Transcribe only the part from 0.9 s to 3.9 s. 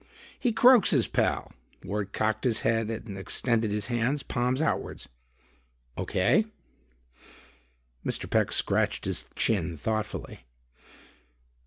pal." Ward cocked his head and extended his